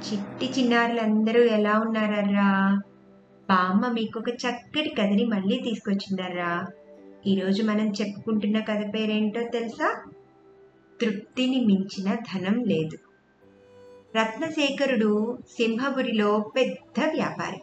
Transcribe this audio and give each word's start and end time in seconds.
చిట్టి 0.00 0.50
చిన్నారులందరూ 0.58 1.42
ఎలా 1.42 1.78
ఉన్నారర్రా? 1.78 2.80
బామ్మ 3.50 3.88
మీకు 3.92 4.18
ఒక 4.18 4.28
చక్కటి 4.28 4.88
కథని 4.88 5.24
మళ్ళీ 5.24 5.60
తీసుకొచ్చిందర్రా. 5.60 6.66
ఈరోజు 7.26 7.62
మనం 7.62 7.88
చెప్పుకుంటున్న 7.88 8.60
కథ 8.60 8.94
పేరేంటో 8.94 9.42
తెలుసా? 9.42 10.04
తృప్తిని 11.00 11.64
మించిన 11.64 12.14
ధనం 12.14 12.64
లేదు. 12.64 12.98
రత్నశేఖరుడు 14.18 15.38
సింహపురిలో 15.50 16.52
పెద్ద 16.56 17.04
వ్యాపారి. 17.14 17.60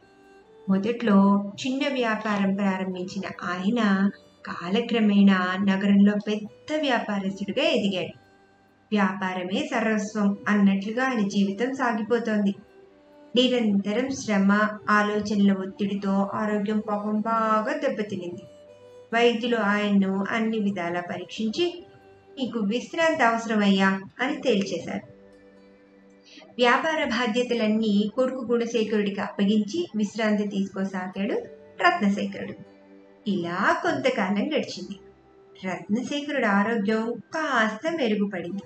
మొదట్లో 0.69 1.51
చిన్న 1.67 1.93
వ్యాపారం 1.93 2.55
ప్రారంభించిన 2.55 3.31
ఆయన 3.43 4.09
కాలక్రమేణా 4.45 5.55
నగరంలో 5.59 6.13
పెద్ద 6.27 6.79
వ్యాపారస్తుడిగా 6.79 7.67
ఎదిగాడు. 7.67 8.26
వ్యాపారమే 8.91 9.69
సర్వస్వం 9.71 10.37
అన్నట్లుగా 10.47 11.05
ఆయన 11.05 11.27
జీవితం 11.27 11.73
సాగిపోతోంది. 11.73 12.55
నిరంతరం 13.35 14.09
శ్రమ 14.09 14.67
ఆలోచనల 14.89 15.51
ఒత్తిడితో 15.53 16.29
ఆరోగ్యం 16.33 16.79
పాపం 16.79 17.19
బాగా 17.19 17.77
దెబ్బతినింది. 17.77 18.41
వైద్యులు 19.13 19.55
ఆయన్ను 19.55 20.25
అన్ని 20.29 20.59
విధాలా 20.59 21.01
పరీక్షించి 21.01 21.85
నీకు 22.37 22.59
విశ్రాంతి 22.59 23.23
అవసరమయ్యా 23.23 24.01
అని 24.19 24.41
తేల్చేశారు. 24.41 25.17
వ్యాపార 26.57 27.03
బాధ్యతలన్నీ 27.03 28.11
కొడుకు 28.15 28.45
గుణశేఖరుడికి 28.51 29.21
అప్పగించి 29.21 29.87
విశ్రాంతి 29.95 30.47
తీసుకోసాగాడు 30.47 31.33
రత్నశేఖరుడు. 31.83 32.53
ఇలా 33.29 33.79
కొంతకాలం 33.83 34.47
గడిచింది. 34.47 34.99
రత్నశేఖరుడు 35.67 36.45
ఆరోగ్యం 36.45 37.13
కాస్త 37.33 37.91
మెరుగుపడింది. 37.95 38.61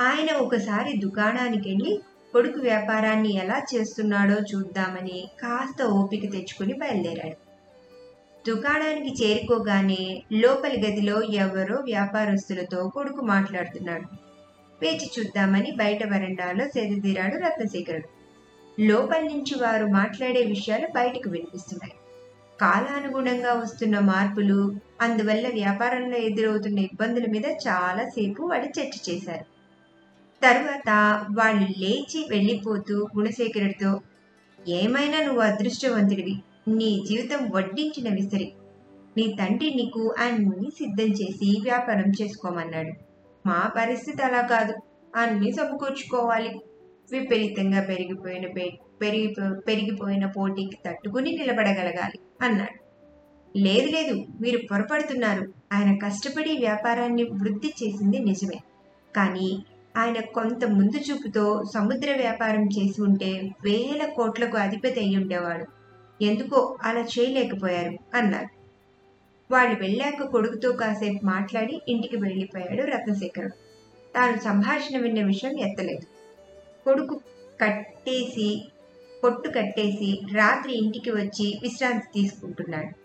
ఆయన 0.00 0.36
ఒకసారి 0.36 0.98
దుకాణానికి 0.98 1.68
వెళ్ళి 1.68 2.00
కొడుకు 2.32 2.60
వ్యాపారాన్ని 2.60 3.34
ఎలా 3.34 3.62
చేస్తున్నాడో 3.74 4.34
చూద్దామని 4.34 5.28
కాస్త 5.42 5.82
ఓపిక 5.82 6.22
తెచ్చుకుని 6.22 6.72
బయలుదేరాడు. 6.72 7.36
దుకాణానికి 8.48 9.24
చేరుకోగానే 9.24 10.22
లోపలి 10.32 10.80
గదిలో 10.80 11.22
ఎవరో 11.22 11.76
వ్యాపారస్తులతో 11.76 12.88
కొడుకు 12.88 13.20
మాట్లాడుతున్నాడు. 13.24 14.16
వేచి 14.82 15.10
చూద్దామని 15.18 15.70
బయట 15.70 16.06
వరండాలో 16.06 16.64
సెదతీరాడు 16.64 17.34
రత్నశేఖరుడు. 17.34 18.08
లోపలి 18.80 19.28
నుంచి 19.28 19.62
వారు 19.62 19.86
మాట్లాడే 19.86 20.42
విషయాలు 20.42 20.86
బయటకు 20.86 21.30
వినిపిస్తున్నాయి. 21.30 21.92
కాలానుగుణంగా 22.60 23.52
వస్తున్న 23.52 23.98
మార్పులు 23.98 24.74
అందువల్ల 25.00 25.48
వ్యాపారంలో 25.48 26.16
ఎదురవుతున్న 26.16 26.78
ఇబ్బందుల 26.78 27.24
మీద 27.30 27.46
చాలాసేపు 27.46 28.42
వాడు 28.42 28.64
చర్చ 28.64 29.10
చేశారు. 29.10 29.53
తరువాత 30.44 30.88
వాళ్ళు 31.38 31.80
లేచి 31.80 32.26
వెళ్ళిపోతూ 32.30 33.08
గుణశేఖరుడితో 33.16 34.00
ఏమైనా 34.68 35.22
నువ్వు 35.22 35.40
అదృష్టవంతుడివి. 35.40 36.42
నీ 36.68 37.04
జీవితం 37.08 37.50
వడ్డించిన 37.50 38.14
విసిరి. 38.14 38.52
నీ 39.16 39.36
తండ్రి 39.40 39.74
నీకు 39.74 40.14
అన్ని 40.18 40.70
సిద్ధం 40.70 41.04
చేసి 41.04 41.60
వ్యాపారం 41.62 42.12
చేసుకోమన్నాడు. 42.22 42.92
మా 43.48 43.70
పరిస్థితి 43.76 44.22
అలా 44.22 44.40
కాదు. 44.40 44.74
అన్ని 45.16 45.52
సమకూర్చుకోవాలి. 45.52 46.60
విపరీతంగా 47.12 47.80
పెరిగిపోయిన 47.80 48.52
పే- 48.52 48.98
పెరిగిపో 49.00 49.60
పెరిగిపోయిన 49.60 50.26
పోటీకి 50.26 50.78
తట్టుకుని 50.86 51.32
నిలబడగలగాలి 51.32 52.18
అన్నాడు. 52.42 52.84
లేదు 53.58 53.86
లేదు. 53.86 54.24
మీరు 54.40 54.66
పొరపడుతున్నారు. 54.66 55.52
ఆయన 55.72 55.98
కష్టపడి 55.98 56.58
వ్యాపారాన్ని 56.58 57.22
వృద్ధి 57.22 57.74
చేసింది 57.82 58.18
నిజమే. 58.18 58.60
కానీ 59.16 59.64
ఆయన 59.96 60.20
కొంత 60.20 60.64
ముందు 60.64 60.96
చూపుతో 60.96 61.64
సముద్ర 61.74 62.14
వ్యాపారం 62.16 62.64
చేసి 62.64 63.02
ఉంటే 63.02 63.50
వేల 63.64 64.06
కోట్లకు 64.16 64.56
అధిపతి 64.56 65.00
అయి 65.00 65.16
ఉండేవాడు. 65.16 65.66
ఎందుకో 66.24 66.76
అలా 66.82 67.00
చేయలేకపోయారు 67.00 68.16
అన్నారు. 68.16 68.48
వాళ్ళు 69.50 69.80
వెళ్ళాక 69.80 70.22
కొడుకుతో 70.22 70.72
కాసేపు 70.72 71.26
మాట్లాడి 71.26 71.82
ఇంటికి 71.88 72.16
వెళ్ళిపోయాడు 72.16 72.82
రత్నశేఖరుడు 72.82 73.52
తాను 74.14 74.36
సంభాషణ 74.36 74.98
విన్న 74.98 75.26
విషయం 75.26 75.58
ఎత్తలేదు. 75.58 76.06
కొడుకు 76.84 77.20
కట్టేసి 77.60 78.68
పొట్టు 79.24 79.48
కట్టేసి 79.48 80.20
రాత్రి 80.34 80.78
ఇంటికి 80.78 81.10
వచ్చి 81.10 81.58
విశ్రాంతి 81.62 82.06
తీసుకుంటున్నాడు. 82.14 83.04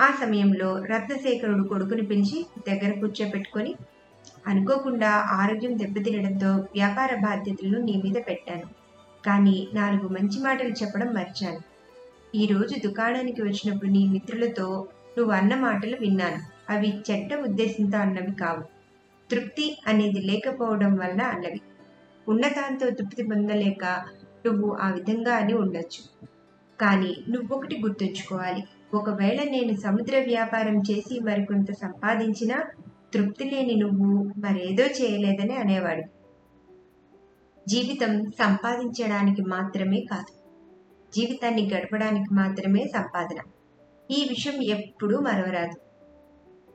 ఆ 0.00 0.06
సమయంలో 0.20 0.78
రత్నశేఖరుడు 0.78 1.68
కొడుకుని 1.68 2.06
పిలిచి 2.06 2.46
దగ్గర 2.68 3.00
కూర్చోబెట్టుకొని 3.00 3.74
అనుకోకుండా 4.46 5.10
ఆరోగ్యం 5.10 5.78
దెబ్బతినడంతో 5.78 6.50
వ్యాపార 6.50 7.14
బాధ్యతలను 7.14 7.84
నీ 7.84 8.02
మీద 8.04 8.22
పెట్టాను. 8.28 8.62
కానీ 9.26 9.68
నాలుగు 9.74 10.08
మంచి 10.08 10.42
మాటలు 10.42 10.68
చెప్పడం 10.68 11.06
మర్చాను. 11.06 11.60
ఈరోజు 12.34 12.88
దుకాణానికి 12.88 13.42
వచ్చినప్పుడు 13.42 13.90
నీ 13.90 14.08
మిత్రులతో 14.08 14.88
నువ్వు 15.18 15.32
అన్న 15.32 15.54
మాటలు 15.54 15.96
విన్నాను. 16.00 16.72
అవి 16.72 17.02
చెడ్డ 17.10 17.34
ఉద్దేశంతో 17.34 17.98
అన్నవి 17.98 18.34
కావు. 18.34 18.62
తృప్తి 19.30 19.78
అనేది 19.86 20.20
లేకపోవడం 20.20 20.96
వల్ల 20.96 21.22
అన్నవి. 21.22 21.60
ఉన్నదాంతో 22.28 22.90
తృప్తి 22.90 23.22
పొందలేక 23.22 23.84
నువ్వు 24.46 24.76
ఆ 24.80 24.90
విధంగా 24.90 25.34
అని 25.34 25.54
ఉండొచ్చు. 25.54 26.28
కానీ 26.80 27.16
నువ్వొకటి 27.28 27.80
గుర్తుంచుకోవాలి. 27.80 28.64
ఒకవేళ 28.94 29.42
నేను 29.50 29.76
సముద్ర 29.80 30.20
వ్యాపారం 30.20 30.78
చేసి 30.78 31.20
మరికొంత 31.20 31.72
సంపాదించినా 31.72 32.64
తృప్తి 33.16 33.44
లేని 33.44 33.74
నువ్వు 33.74 34.32
మరేదో 34.38 34.84
చేయలేదని 34.84 35.56
అనేవాడు. 35.56 36.02
జీవితం 37.68 38.30
సంపాదించడానికి 38.30 39.42
మాత్రమే 39.42 40.00
కాదు 40.00 40.32
జీవితాన్ని 41.14 41.70
గడపడానికి 41.74 42.34
మాత్రమే 42.34 42.84
సంపాదన. 42.84 43.36
ఈ 44.10 44.26
విషయం 44.28 44.62
ఎప్పుడూ 44.62 45.20
మరవరాదు. 45.20 45.80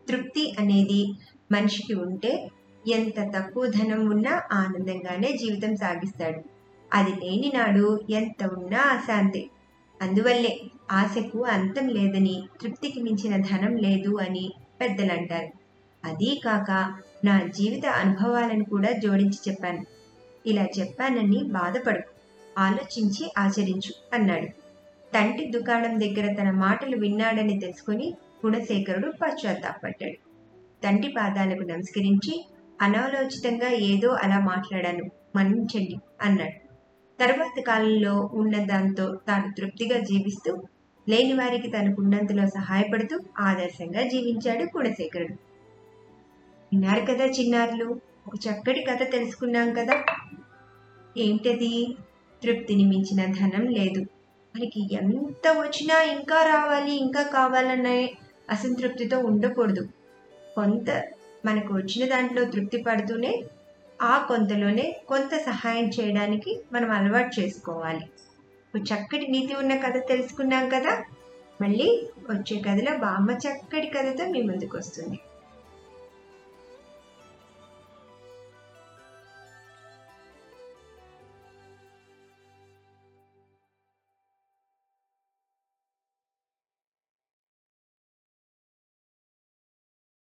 తృప్తి 0.10 0.56
అనేది 0.60 1.14
మనిషికి 1.52 1.94
ఉంటే 1.94 2.50
ఎంత 2.94 3.38
తక్కువ 3.38 3.66
ధనం 3.68 4.10
ఉన్నా 4.10 4.42
ఆనందంగానే 4.52 5.38
జీవితం 5.38 5.76
సాగిస్తాడు. 5.76 6.42
అది 6.94 7.12
లేని 7.12 7.52
నాడు 7.56 8.00
ఎంత 8.10 8.50
ఉన్నా 8.58 8.80
అశాంతి. 8.80 9.50
అందువల్లే 10.02 10.62
ఆశకు 10.92 11.44
అంతం 11.44 11.88
లేదని 11.88 12.44
తృప్తికి 12.62 13.02
మించిన 13.02 13.38
ధనం 13.38 13.76
లేదు 13.76 14.18
అని 14.22 14.52
పెద్దలు 14.82 15.12
అంటారు 15.12 15.61
అదీ 16.06 16.42
కాక 16.46 16.94
నా 17.26 17.42
జీవిత 17.48 17.86
అనుభవాలను 17.86 18.64
కూడా 18.64 18.92
జోడించి 18.92 19.40
చెప్పాను. 19.50 19.86
ఇలా 20.48 20.66
చెప్పానని 20.80 21.44
బాధపడు 21.44 22.00
ఆలోచించి 22.58 23.34
ఆచరించు 23.38 23.94
అన్నాడు. 24.14 24.48
తంటి 25.14 25.46
దుకాణం 25.46 26.00
దగ్గర 26.00 26.34
తన 26.34 26.52
మాటలు 26.52 26.98
విన్నాడని 26.98 27.60
తెలుసుకుని 27.60 28.14
గుణశేఖరుడు 28.46 29.12
పశ్చాత్తాపడ్డాడు. 29.22 30.18
తంటి 30.84 31.08
పాదాలకు 31.08 31.64
నమస్కరించి 31.64 32.46
అనాలోచితంగా 32.82 33.70
ఏదో 33.70 34.10
అలా 34.10 34.40
మాట్లాడాను 34.40 35.12
మన్నించండి 35.36 35.96
అన్నాడు. 36.22 36.58
తర్వాత 37.24 37.62
కాలంలో 37.62 38.30
ఉన్న 38.34 38.66
దాంతో 38.66 39.16
తాను 39.28 39.54
తృప్తిగా 39.58 40.00
జీవిస్తూ 40.00 40.64
లేని 41.10 41.34
వారికి 41.34 41.68
తనకున్నంతలో 41.68 42.48
సహాయపడుతూ 42.48 43.20
ఆదర్శంగా 43.40 44.02
జీవించాడు 44.08 44.64
గుణశేఖరుడు. 44.64 45.51
విన్నారు 46.74 47.02
కదా 47.06 47.26
చిన్నారులు. 47.26 47.86
ఒక 48.28 48.34
చక్కటి 48.48 48.84
కథ 48.84 49.12
తెలుసుకున్నాం 49.12 49.74
కదా. 49.74 50.04
ఏంటది? 51.18 51.96
తృప్తిని 52.44 52.86
మించిన 52.86 53.26
ధనం 53.26 53.68
లేదు. 53.68 54.02
మనకి 54.56 54.94
ఎంత 54.94 55.50
వచ్చినా 55.50 56.02
ఇంకా 56.02 56.44
రావాలి 56.44 56.98
ఇంకా 56.98 57.24
కావాలనే 57.24 58.14
అసంతృప్తితో 58.50 59.20
ఉండకూడదు. 59.20 59.88
కొంత 60.56 61.04
మనకు 61.46 61.74
వచ్చిన 61.74 62.10
దాంట్లో 62.10 62.46
తృప్తి 62.46 62.78
పడుతూనే 62.78 63.44
ఆ 64.02 64.26
కొంతలోనే 64.28 65.02
కొంత 65.08 65.38
సహాయం 65.38 65.90
చేయడానికి 65.90 66.62
మనం 66.74 66.92
అలవాటు 66.92 67.40
చేసుకోవాలి. 67.40 68.06
ఒక 68.76 68.82
చక్కటి 68.94 69.28
నీతి 69.28 69.56
ఉన్న 69.56 69.76
కథ 69.76 69.98
తెలుసుకున్నాం 69.98 70.70
కదా. 70.70 71.04
మళ్ళీ 71.62 72.08
వచ్చే 72.30 72.60
కథలో 72.60 72.98
బామ్మ 72.98 73.32
చక్కటి 73.32 73.88
కథతో 73.88 74.26
మీ 74.26 74.42
ముందుకు 74.42 74.78
వస్తుంది. 74.78 75.20